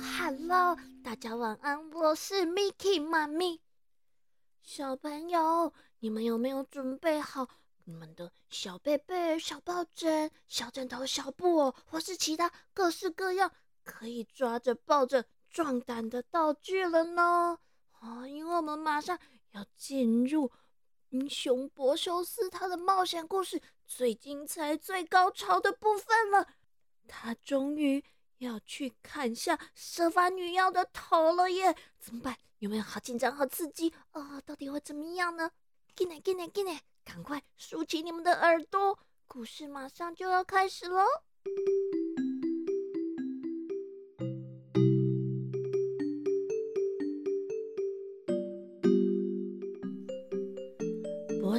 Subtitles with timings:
[0.00, 3.60] Hello，大家晚安，我是 Miki 妈咪。
[4.62, 7.46] 小朋友，你们有没有准备好
[7.84, 13.52] 你们的小被被、小抱枕、小枕头、小布偶，或是其他各式各样
[13.84, 17.58] 可以抓着抱着壮胆的道具了呢？
[17.98, 19.18] 啊，因为我们马上
[19.50, 20.50] 要进入
[21.10, 26.48] 英雄博修斯他的冒险故事最精彩、最高潮的部分了。
[27.06, 28.02] 他终于。
[28.40, 31.76] 要去砍下蛇发女妖的头了耶！
[31.98, 32.36] 怎么办？
[32.58, 34.40] 有没有好紧张、好刺激啊？
[34.42, 35.50] 到底会怎么样呢？
[35.94, 36.80] 进来，进来，进来！
[37.04, 41.04] 赶快竖起你们的耳朵，故事马上就要开始喽！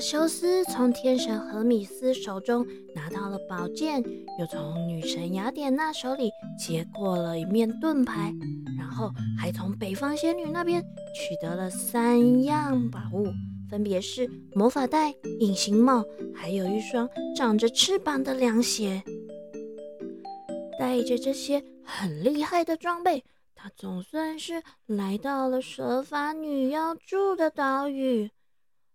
[0.02, 4.02] 修斯从天神荷米斯手中拿到了宝剑，
[4.40, 8.34] 又从女神雅典娜手里接过了一面盾牌，
[8.80, 10.82] 然后还从北方仙女那边
[11.14, 13.28] 取得了三样宝物，
[13.70, 19.04] 分别是魔法袋、隐形帽，还有一双长着翅膀的凉鞋。
[20.80, 28.32] 带着这些很厉害的装备，他总算是来到了蛇发女妖住的岛屿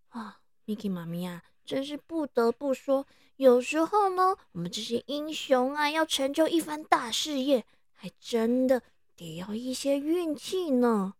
[0.08, 8.82] 啊！Miki 妈咪啊，真是不得不说，有时候呢，我们这些英雄啊，要成就一番大事业，还真的
[9.14, 11.14] 得要一些运气呢。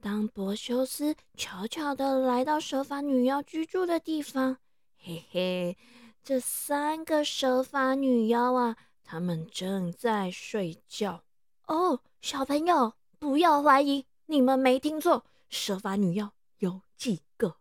[0.00, 4.58] 当柏修斯悄悄的来到蛇发女妖居住的地方，
[4.98, 5.76] 嘿嘿，
[6.22, 11.22] 这三个蛇发女妖啊，她们正在睡觉。
[11.66, 17.56] 哦，小朋友，不要怀疑，你们没听错，蛇发女妖有几个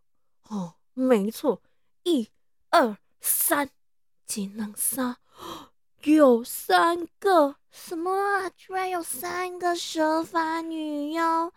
[0.49, 0.75] 哦。
[0.93, 1.61] 没错，
[2.03, 2.29] 一、
[2.69, 3.69] 二、三，
[4.25, 5.15] 技能三，
[6.03, 8.49] 有三个什么啊？
[8.49, 11.53] 居然有三个蛇发女妖！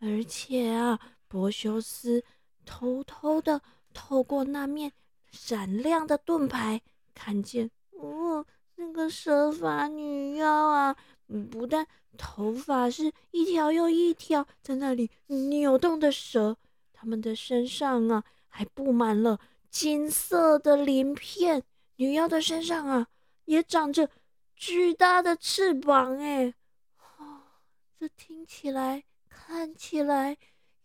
[0.00, 0.98] 而且啊，
[1.28, 2.24] 柏修斯
[2.64, 3.60] 偷偷的
[3.92, 4.92] 透过那面
[5.30, 6.80] 闪亮的盾牌，
[7.14, 8.46] 看见哦，
[8.76, 10.96] 那个蛇发女妖啊，
[11.50, 11.86] 不但
[12.16, 16.56] 头发是一条又一条在那里扭动的蛇，
[16.94, 18.24] 他们的身上啊。
[18.48, 19.38] 还布满了
[19.70, 21.62] 金色的鳞片，
[21.96, 23.08] 女妖的身上啊
[23.44, 24.10] 也长着
[24.56, 26.54] 巨大的翅膀，哎，
[27.18, 27.42] 哦，
[27.98, 30.36] 这听起来、看起来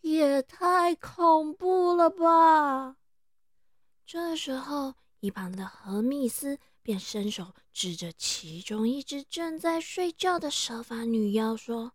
[0.01, 2.97] 也太恐怖了吧！
[4.05, 11.93] 这时候，一旁的何密斯便伸手指着其中一只正在睡觉的蛇发女妖说：“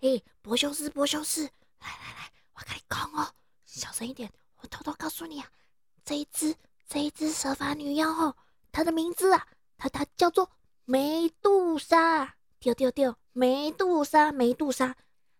[0.00, 1.44] 哎，博修斯，博修斯，
[1.80, 3.34] 来来来，我跟你讲哦，
[3.64, 4.30] 小声一点。”
[4.62, 5.48] 我偷偷告诉你啊，
[6.04, 6.54] 这一只
[6.88, 8.36] 这一只蛇发女妖哦，
[8.72, 9.46] 她的名字啊，
[9.78, 10.50] 她她叫做
[10.84, 14.94] 梅杜莎，丢丢丢，梅杜莎，梅杜莎，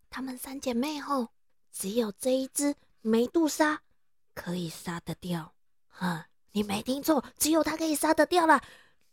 [0.09, 1.29] 她们三姐妹哦，
[1.71, 3.83] 只有这一只梅杜莎
[4.35, 5.55] 可以杀得掉，
[5.89, 8.63] 哈，你没听错，只有她可以杀得掉啦。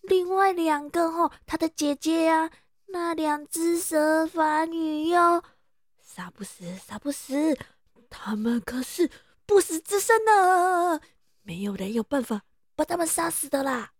[0.01, 2.49] 另外两个哦，她的姐姐呀，
[2.85, 5.43] 那两只蛇发女妖
[6.01, 7.57] 杀不死，杀不死，
[8.09, 9.09] 她们可是。
[9.47, 10.99] 不死之身呢？
[11.41, 12.41] 没有人有办法
[12.75, 13.93] 把他们杀死的啦。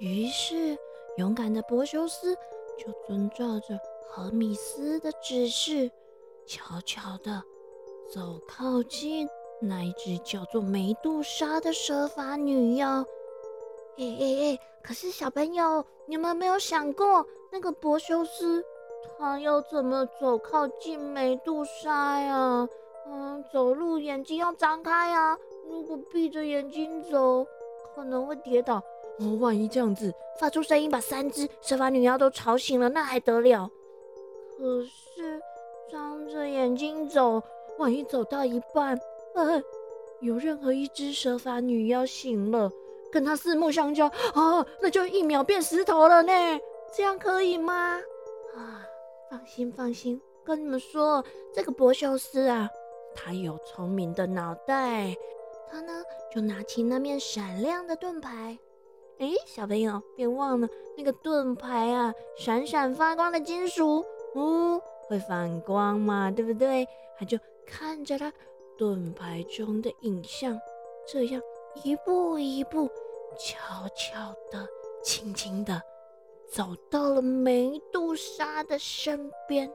[0.00, 0.76] 于是，
[1.18, 2.34] 勇敢的柏修斯
[2.76, 3.78] 就遵照着
[4.10, 5.88] 荷米斯的指示，
[6.44, 7.42] 悄悄的
[8.12, 9.28] 走靠近
[9.62, 13.06] 那一只叫做梅杜莎的蛇发女妖。
[13.98, 14.60] 哎哎哎！
[14.82, 18.62] 可是小朋友，你们没有想过，那个柏修斯？
[19.18, 22.68] 他要怎么走靠近美杜莎呀？
[23.08, 25.38] 嗯，走路眼睛要张开呀。
[25.68, 27.46] 如果闭着眼睛走，
[27.94, 28.82] 可能会跌倒。
[29.18, 33.70] 哦，万一这样子发出声音，把三只蛇发女妖都吵醒了，那还得了？
[34.58, 35.40] 可是
[35.90, 37.42] 张着眼睛走，
[37.78, 38.98] 万一走到一半，
[39.34, 39.62] 呃，
[40.20, 42.70] 有任何一只蛇发女妖醒了，
[43.10, 46.32] 跟他四目相交，啊，那就一秒变石头了呢。
[46.94, 48.00] 这样可以吗？
[49.30, 52.68] 放心，放心，跟你们说，这个博修斯啊，
[53.14, 55.14] 他有聪明的脑袋。
[55.68, 56.02] 他呢，
[56.32, 58.56] 就拿起那面闪亮的盾牌。
[59.18, 66.86] 哎，小朋友，别忘了那个盾牌啊，闪闪发光的金属，哦，会反光嘛，对不对？
[67.18, 67.36] 他就
[67.66, 68.32] 看着他
[68.78, 70.56] 盾牌中的影像，
[71.08, 71.42] 这样
[71.82, 72.88] 一步一步，
[73.36, 74.68] 悄悄的，
[75.02, 75.82] 轻轻的。
[76.50, 79.70] 走到了梅杜莎的身边，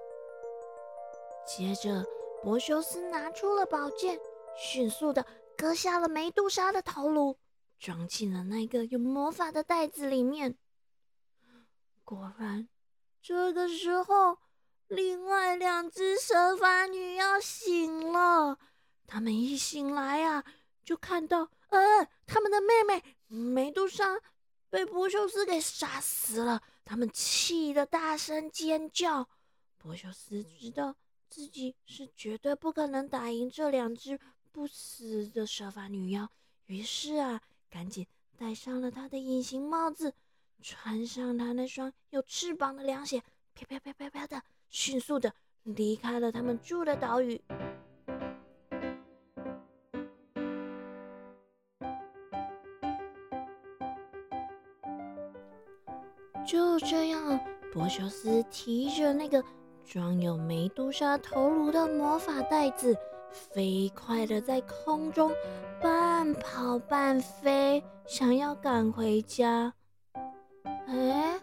[1.46, 2.04] 接着
[2.42, 4.20] 柏修斯拿出了宝剑，
[4.58, 5.26] 迅速的
[5.58, 7.38] 割下了梅杜莎的头颅，
[7.80, 10.58] 装进了那个有魔法的袋子里面。
[12.04, 12.68] 果然，
[13.22, 14.38] 这个时候，
[14.88, 18.58] 另外两只蛇发女要醒了。
[19.06, 20.44] 他们一醒来呀，
[20.84, 24.20] 就看到，呃，他们的妹妹美杜莎
[24.72, 26.64] 被波修斯给杀死了。
[26.84, 29.30] 他们气得大声尖叫。
[29.78, 30.96] 波修斯知道
[31.30, 34.20] 自己是绝对不可能打赢这两只
[34.52, 36.28] 不死的蛇发女妖，
[36.66, 38.08] 于是啊，赶紧
[38.38, 40.14] 戴上了他的隐形帽子。
[40.64, 43.24] 穿上他那双有翅膀的凉鞋，
[43.54, 45.34] 飘飘飘飘飘的，迅速的
[45.64, 47.42] 离开了他们住的岛屿。
[56.52, 57.40] 就这样，
[57.72, 59.42] 波修斯提着那个
[59.86, 62.94] 装有梅杜莎头颅的魔法袋子，
[63.32, 65.32] 飞快的在空中
[65.82, 69.74] 半跑半飞，想要赶回家。
[70.88, 71.40] 哎，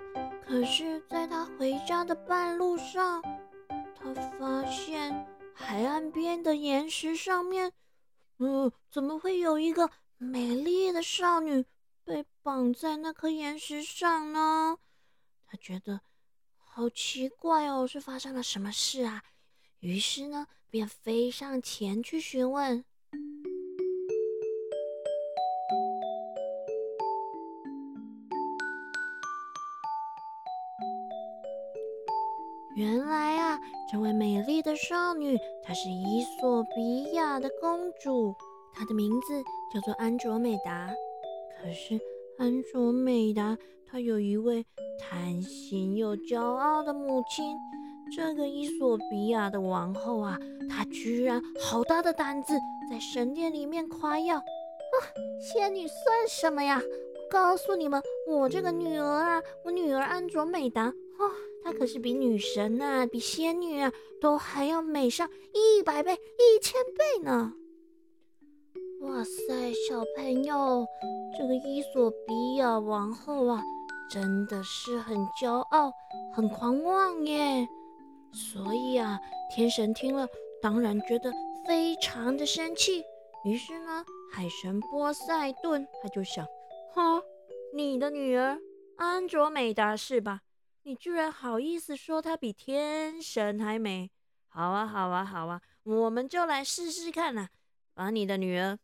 [0.47, 3.23] 可是，在他回家的半路上，
[3.95, 7.73] 他发现海岸边的岩石上面，
[8.41, 9.89] 嗯，怎么会有一个
[10.19, 11.65] 美丽的少女
[12.05, 14.77] 被绑在那颗岩石上呢？
[15.51, 16.01] 他觉得
[16.59, 19.25] 好奇怪哦，是发生了什么事啊？
[19.81, 22.85] 于是呢，便飞上前去询问。
[32.77, 33.59] 原来啊，
[33.91, 38.37] 这位美丽的少女，她是伊索比亚的公主，
[38.75, 39.43] 她的名字
[39.73, 40.95] 叫做安卓美达。
[41.61, 41.99] 可是
[42.39, 43.59] 安卓美达
[43.91, 44.65] 她有一位
[44.99, 47.57] 贪心又骄傲的母亲，
[48.15, 50.39] 这个伊索比亚的王后啊，
[50.69, 52.53] 她居然好大的胆子，
[52.91, 54.97] 在神殿里面夸耀啊，
[55.41, 56.83] 仙女算什么呀？
[57.31, 60.95] 告诉你们，我这个女儿啊，我女儿安卓美达啊。
[61.65, 67.55] 她可是比女神呐，比仙女啊，都还要美上一百倍、一千倍呢！
[69.01, 70.87] 哇塞，小朋友，
[71.37, 73.63] 这个伊索比亚王后啊，
[74.11, 75.93] 真的是很骄傲、
[76.35, 77.69] 很狂妄耶！
[78.33, 79.19] 所以啊，
[79.51, 80.27] 天神听了
[80.63, 81.33] 当然觉得
[81.67, 83.03] 非常的生气。
[83.45, 86.47] 于是呢，海神波塞顿他就想：
[86.93, 87.23] 哈，
[87.75, 88.59] 你的女儿
[88.97, 90.43] 安卓美达是吧？
[90.83, 94.11] 你居然好意思说她比天神还美？
[94.49, 97.49] 好啊，好啊，好啊，我们就来试试看呐！
[97.95, 98.79] 把你的女儿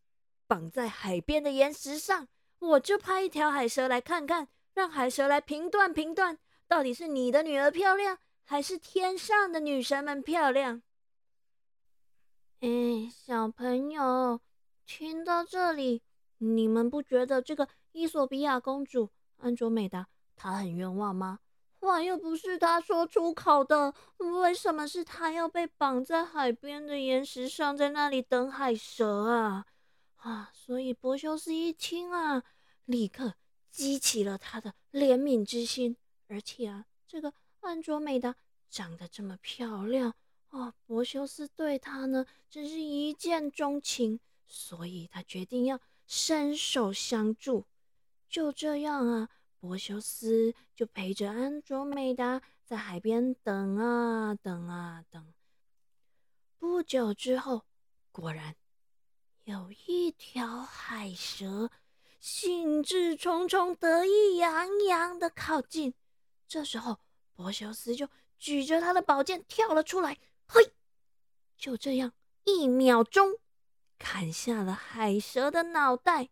[0.47, 2.29] 绑在海边的岩石上，
[2.59, 6.37] 我就派一条海蛇来看看，让海蛇来评断评断，
[6.67, 10.83] 到底是你的女儿漂亮，还是天上的女神们漂亮？
[12.61, 14.41] 哎，小朋友，
[14.85, 16.03] 听到这里，
[16.39, 21.39] 你们不觉得这个伊索比亚公主安卓美达她很冤枉吗？
[21.79, 29.67] 话又不是她说出口的，为什么是她要被绑在海边的岩石上，在那里等海蛇啊？
[30.17, 30.51] 啊！
[30.55, 32.43] 所以波修斯一听啊，
[32.87, 33.35] 立刻
[33.75, 35.97] 激起了他的怜悯之心。
[36.29, 38.37] 而且啊，这个安卓美达
[38.71, 40.15] 长得这么漂亮
[40.51, 47.67] 啊，波修斯对她呢，真是一见钟情，所以他决定要伸手相助。
[48.29, 49.29] 就这样啊。
[49.59, 55.33] 波修斯就陪着安卓美达在海边等啊等啊等。
[56.59, 57.65] 不久之后，
[58.13, 58.55] 果然
[59.45, 61.71] 有一条海蛇
[62.27, 65.93] 兴致冲冲、得意洋洋的靠近。
[66.49, 66.99] 这时候，
[67.35, 70.17] 波修斯就举着他的宝剑跳了出来，
[70.47, 70.73] 嘿，
[71.59, 72.15] 就这样
[72.45, 73.39] 一秒钟
[73.99, 76.31] 砍下了海蛇的脑袋，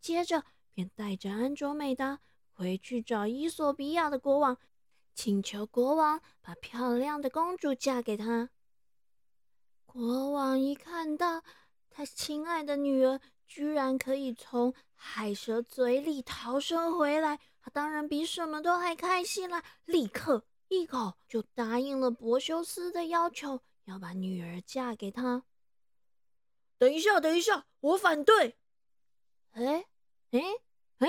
[0.00, 0.42] 接着
[0.74, 2.18] 便带着安卓美达。
[2.50, 4.58] 回去找伊索比亚的国王，
[5.14, 8.50] 请求国王把漂亮的公主嫁给他。
[9.86, 11.44] 国王一看到
[11.88, 13.20] 他亲爱的女儿
[13.50, 19.64] 居然可以从海蛇嘴里逃生回来，他当然比什么都还开心啦！
[19.86, 25.42] 立刻一口就答应了博修斯的要求，要把女儿嫁给他。
[26.78, 28.56] 等一下，等一下，我反对！
[29.50, 29.84] 哎
[30.30, 30.40] 哎
[30.98, 31.08] 哎！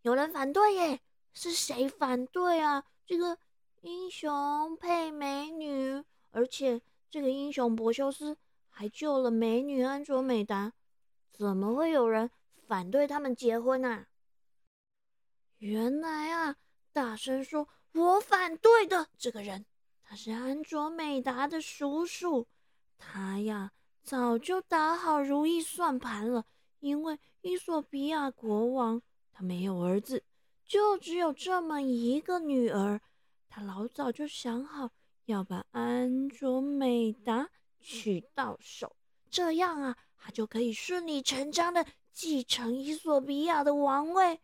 [0.00, 1.00] 有人反对耶？
[1.34, 2.86] 是谁反对啊？
[3.04, 3.36] 这个
[3.82, 8.38] 英雄配美女，而且这个英雄博修斯
[8.70, 10.72] 还救了美女安卓美达，
[11.40, 12.30] 怎么会有人
[12.66, 14.08] 反对他们结婚啊？
[15.56, 16.56] 原来啊，
[16.92, 17.66] 大声说
[17.96, 19.64] “我反对”的这个人，
[20.02, 22.46] 他是安卓美达的叔叔。
[22.98, 26.44] 他呀，早就打好如意算盘了，
[26.80, 29.00] 因为伊索比亚国王。
[29.32, 30.22] 他没有儿子，
[30.66, 33.00] 就只有这么一个女儿，
[33.48, 34.90] 他老早就想好
[35.24, 37.48] 要把安卓美达
[37.80, 38.94] 娶到手，
[39.30, 44.40] 这样啊，他就可以顺理成章的继承伊索比亚的王位。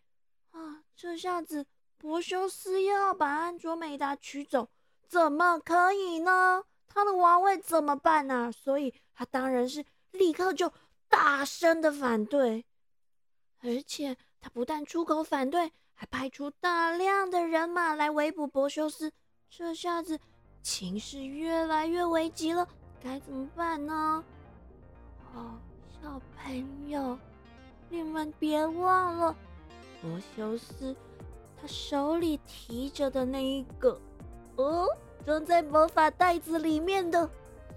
[0.50, 1.66] 啊，这下子
[1.98, 4.68] 柏修斯要把安卓美达娶走，
[5.06, 6.64] 怎么可以呢？
[6.88, 8.50] 他的王位怎么办呢？
[8.50, 10.72] 所以他当然是立刻就
[11.08, 12.64] 大声的反对，
[13.60, 19.12] 而且他不但出口反对，还派出大量的人马来围捕柏修斯。
[19.50, 20.18] 这下子
[20.62, 22.66] 情势越来越危急了，
[23.02, 24.24] 该怎么办呢？
[25.34, 25.60] 哦，
[26.06, 27.18] 小朋友，
[27.88, 29.34] 你们别忘了，
[30.02, 30.94] 罗修斯
[31.60, 34.00] 他手里提着的那一个，
[34.54, 34.86] 哦。
[35.24, 37.28] 装在魔法袋子里面的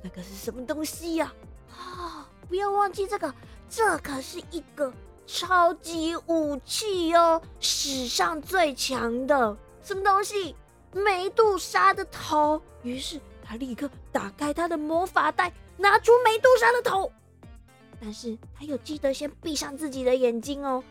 [0.04, 1.34] 那个是什么东西呀？
[1.72, 2.30] 啊！
[2.48, 3.34] 不要忘记这个，
[3.68, 4.94] 这可是一个
[5.26, 10.56] 超级武器哦，史上最强的什么东西？
[10.92, 12.62] 梅杜莎的头。
[12.84, 17.12] 于是他立刻打开他的魔法袋，拿出梅杜莎的头。
[18.02, 20.84] 但是他有记得先闭上自己的眼睛哦。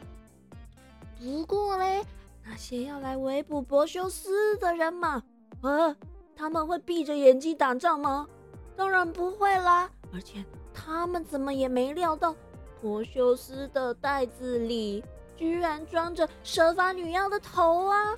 [1.19, 2.05] 不过嘞，
[2.45, 5.23] 那些要来围捕柏修斯的人嘛，
[5.63, 5.97] 啊！
[6.37, 8.29] 他们会闭着眼睛打仗吗？
[8.77, 9.91] 当然不会啦！
[10.13, 12.37] 而且他们怎么也没料到，
[12.81, 15.03] 柏修斯的袋子里
[15.37, 18.15] 居然装着蛇发女妖的头啊！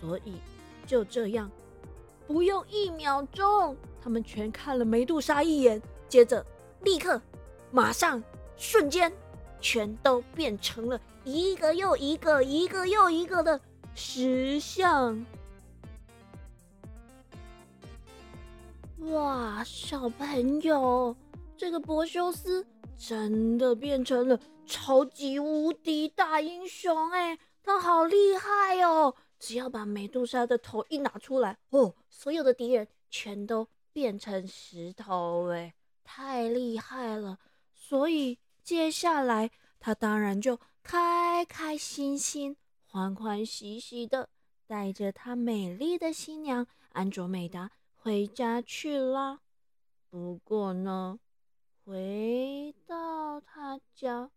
[0.00, 0.36] 所以
[0.86, 1.50] 就这样，
[2.26, 6.44] 不用一秒钟，他们全看了梅杜莎一眼，接着
[6.80, 7.20] 立刻、
[7.70, 8.22] 马上、
[8.56, 9.12] 瞬间，
[9.60, 13.60] 全都变成了一个又一个、一个又一个的
[13.94, 15.24] 石像。
[19.00, 21.14] 哇，小朋友，
[21.56, 29.14] 这个柏修斯真的变成了超级无敌大英雄哎，他好厉害哦！
[29.38, 37.38] 只要把美杜莎的头一拿出来，哦，所有的敌人全都变成石头哎，太厉害了！
[37.88, 42.54] 所以接下来他当然就开开心心、
[42.84, 44.28] 欢欢喜喜的
[44.66, 47.70] 带着他美丽的新娘安卓美达。
[47.94, 49.40] 回家去啦。
[50.10, 51.18] 不过呢，
[51.82, 54.30] 回到他家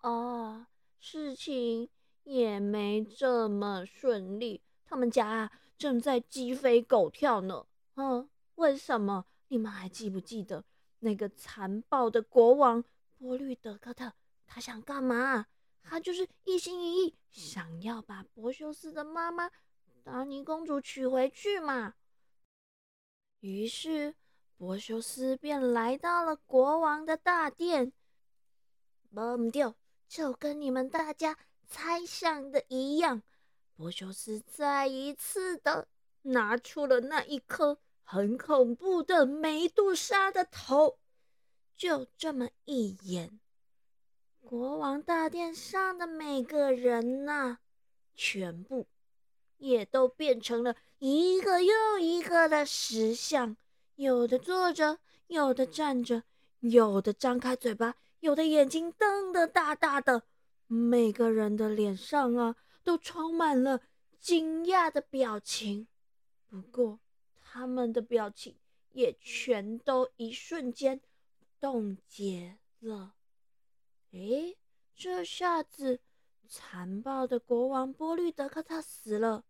[0.00, 0.66] 啊，
[0.98, 1.88] 事情
[2.24, 4.60] 也没这么顺利。
[4.84, 7.66] 他们家啊，正在鸡飞狗跳呢。
[7.94, 9.26] 嗯，为什么？
[9.46, 10.64] 你们还记不记得
[10.98, 12.82] 那个残暴的国王
[13.18, 14.12] 波律德克特？
[14.46, 15.46] 他想干嘛？
[15.82, 19.50] 他就是一心一意想要把柏修斯的妈妈
[20.02, 21.94] 达尼公主娶回去嘛。
[23.40, 24.14] 于是，
[24.56, 27.92] 柏修斯便来到了国王的大殿。
[29.14, 29.74] 不丢，
[30.08, 33.22] 就跟你们大家猜想的一样，
[33.76, 35.88] 博修斯再一次的
[36.22, 40.98] 拿出了那一颗很恐怖的梅杜莎的头。
[41.76, 43.38] 就这么一眼，
[44.40, 47.58] 国王大殿上的每个人呐，
[48.14, 48.86] 全部。
[49.58, 53.56] 也都变成了一个又一个的石像，
[53.94, 56.24] 有的坐着，有的站着，
[56.60, 60.24] 有的张开嘴巴，有的眼睛瞪得大大的。
[60.66, 63.80] 每个人的脸上啊，都充满了
[64.20, 65.88] 惊讶的表情。
[66.50, 67.00] 不过，
[67.40, 68.56] 他们的表情
[68.92, 71.00] 也全都一瞬间
[71.60, 73.14] 冻结了。
[74.12, 74.56] 诶，
[74.94, 76.00] 这下子。
[76.48, 79.44] 残暴的国王波律德克特死了，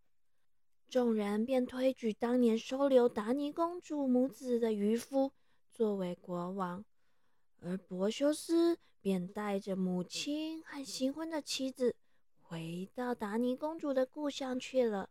[0.88, 5.30] 众人便推举当年收留达尼公主母子的渔夫
[5.70, 6.82] 作为国王，
[7.60, 11.94] 而柏修斯便带着母亲和新婚的妻子
[12.40, 15.10] 回到达尼公主的故乡去了。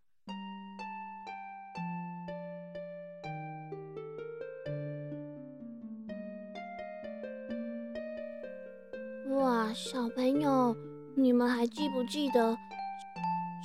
[9.76, 10.74] 小朋友！
[11.18, 12.58] 你们还记不记得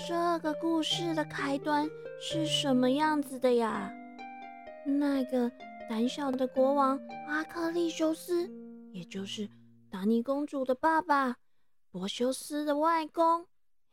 [0.08, 1.88] 这个故事的开端
[2.20, 3.88] 是什么样子的呀？
[4.84, 5.48] 那个
[5.88, 6.98] 胆小的国王
[7.28, 8.50] 阿克利修斯，
[8.90, 9.48] 也就是
[9.88, 11.36] 达尼公主的爸爸，
[11.92, 13.46] 柏修斯的外公。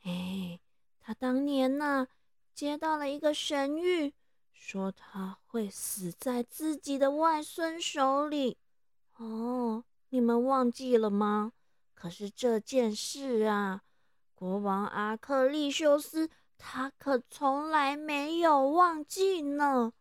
[0.03, 0.59] 哎，
[0.99, 2.07] 他当年呢
[2.51, 4.11] 接到了一个神谕，
[4.51, 8.57] 说他会死在自己的外孙手里。
[9.17, 11.51] 哦，你们忘记了吗？
[11.99, 13.81] 可是这件事啊，
[14.35, 19.91] 国王阿克利修斯他可从来没有忘记呢。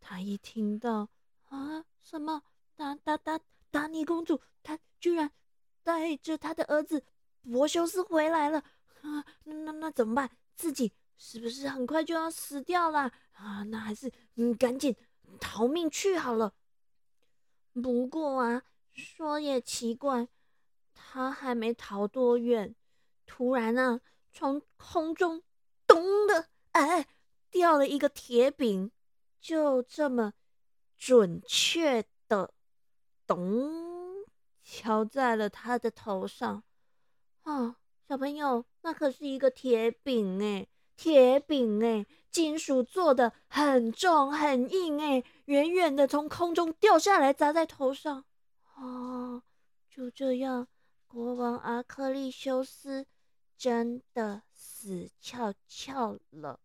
[0.00, 1.08] 他一听到
[1.48, 2.42] 啊，什么
[2.74, 3.38] 达达达
[3.70, 5.30] 达尼公主，她居然
[5.84, 7.04] 带着他的儿子
[7.44, 8.58] 柏修斯回来了
[9.02, 10.28] 啊，那那那怎么办？
[10.56, 13.62] 自己是不是很快就要死掉了啊？
[13.68, 14.96] 那还是嗯，赶紧
[15.40, 16.52] 逃命去好了。
[17.72, 18.62] 不过啊，
[18.92, 20.26] 说也奇怪，
[20.96, 22.74] 他还没逃多远，
[23.26, 24.00] 突然啊，
[24.32, 25.42] 从空中
[25.86, 27.06] 咚的，哎，
[27.50, 28.90] 掉了一个铁饼，
[29.40, 30.32] 就这么
[30.96, 32.54] 准确的
[33.26, 34.24] 咚
[34.64, 36.64] 敲在了他的头上。
[37.42, 37.76] 啊，
[38.08, 45.22] 小朋友，那可是一个铁饼哎，铁饼哎，金属做的，很重很硬哎。
[45.44, 48.24] 远远的从空中掉下来，砸在头上。
[48.74, 49.42] 哦，
[49.88, 50.66] 就这样，
[51.16, 53.06] 国王阿克利修斯
[53.56, 56.60] 真的死翘翘了。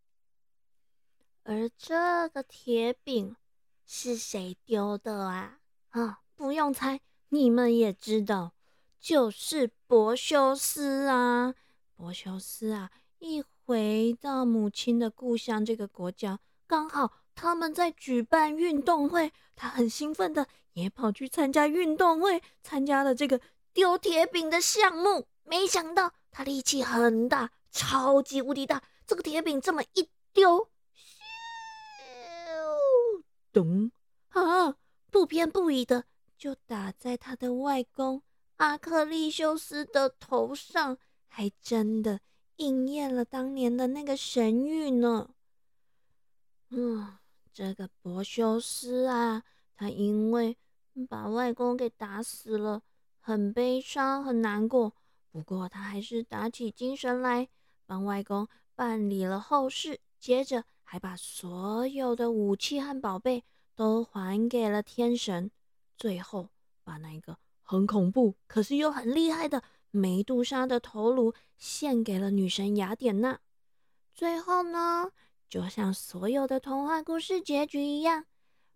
[1.43, 3.37] 而这个铁饼
[3.85, 5.59] 是谁丢的啊？
[5.91, 8.51] 啊，不用猜，你们也知道，
[8.99, 11.55] 就是柏修斯啊。
[11.95, 17.13] 柏修斯啊，一回到母亲的故乡这个国家，刚好。
[17.33, 23.39] 他们在举办运动会，他很兴奋的也跑去参加运动会，参加了这个
[23.73, 25.27] 丢铁饼的项目。
[25.43, 31.01] 没想到他力气很大，超级无敌大，这个铁饼这么一丢，咻，
[33.51, 33.91] 咚
[34.29, 34.75] 啊，
[35.09, 36.05] 不偏不倚的
[36.37, 38.23] 就打在他的外公
[38.57, 40.97] 阿克利修斯的头上，
[41.27, 42.21] 还真的
[42.57, 45.33] 应验了当年的那个神谕呢。
[46.69, 47.17] 嗯。
[47.53, 49.43] 这个博修斯啊，
[49.75, 50.57] 他因为
[51.09, 52.81] 把外公给打死了，
[53.21, 54.93] 很悲伤，很难过。
[55.31, 57.47] 不过他还是打起精神来，
[57.85, 65.49] 帮外公办理了后事，接着还把所有的武器和宝贝都还给了天神，
[65.95, 66.49] 最后
[66.83, 73.39] 把那个很恐怖可是又很厉害的梅杜莎的头颅献给了女神雅典娜。
[74.13, 75.11] 最后呢？
[75.47, 78.25] 就像所有的童话故事结局一样，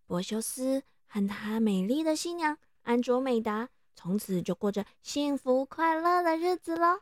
[0.06, 7.00] 柏修斯和他美丽的新娘安卓美达从此就过着幸福快乐的日子喽。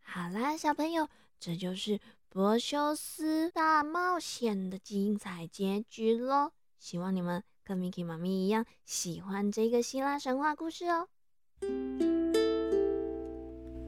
[0.00, 1.08] 好啦，小朋友，
[1.40, 6.52] 这就是柏修斯大冒险的精彩结局喽。
[6.78, 11.08] 希望你们跟 Miki 妈咪一样喜欢这个希腊神话故事哦。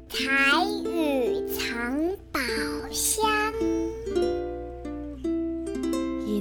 [0.09, 2.41] 彩雨藏宝
[2.91, 3.53] 箱。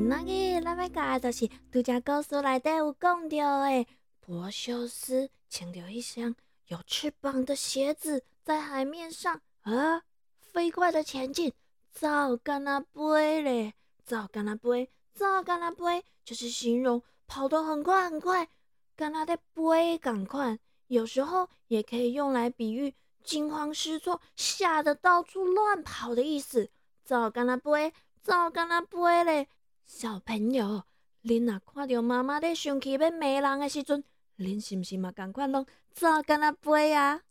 [0.08, 3.88] 那个咱要教的就是独家故事内底有讲到的，
[4.28, 6.36] 柏修斯穿着一双
[6.66, 10.02] 有翅膀的鞋子，在海面上啊
[10.40, 11.54] 飞快的前进，
[11.92, 18.50] 走干那飞嘞，走干那飞，走干那飞，就是形容跑得很快很快，
[18.96, 20.58] 干那在飞赶快。
[20.88, 26.72] 有时候也可以用来比喻惊慌失措、吓得到处乱跑的意思。
[27.04, 29.48] 走干那飞，走干那飞嘞。
[29.86, 30.84] 小朋友，
[31.24, 34.04] 恁若看到妈妈在生气要骂人的时阵，
[34.38, 37.22] 恁是毋是嘛赶快拢走干那飞啊？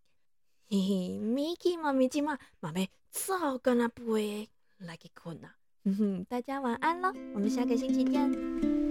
[0.70, 5.56] 嘿嘿，米奇妈咪今嘛嘛要走干那飞来去困啊！
[5.84, 8.83] 哼哼，大家晚安咯，我们下个星期见。